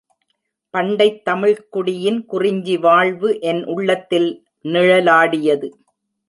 [0.73, 4.43] பண்டைத் தமிழ்க்குடியின் குறிஞ்சி வாழ்வு என் உள்ளத்தில்
[4.63, 5.69] நிழலாடியது.